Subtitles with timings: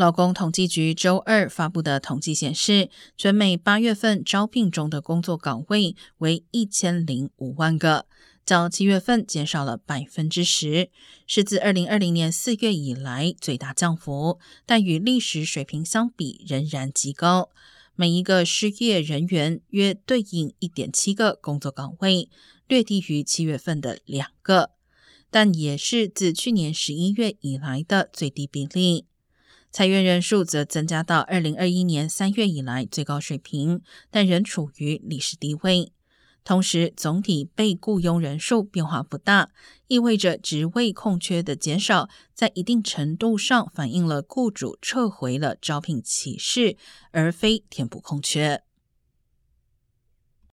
[0.00, 8.06] 劳工统计局周二发布的统计显示，全美八月份招聘中的工作岗位为一千零五万个，
[8.46, 10.88] 较七月份减少了百分之十，
[11.26, 17.50] 是自二零二零年四月以来最大降幅，但与历史水平相比仍然极高。
[17.94, 22.30] 每一个失业人员约对应一点七个工作岗位，
[22.66, 24.70] 略低于七月份的两个，
[25.30, 29.04] 但也是自去年十一月以来的最低比例。
[29.72, 35.92] 裁员人数则增加到二零二一年三月以来最高水平，但仍处于历史低位。
[36.42, 39.50] 同时，总体被雇佣人数变化不大，
[39.88, 46.76] 意味着职位空缺的减少，在一定程度上反映了雇主撤回了招聘启事，
[47.12, 48.62] 而非填补空缺。